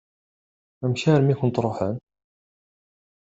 [0.83, 1.95] Amek armi i kent-ṛuḥen?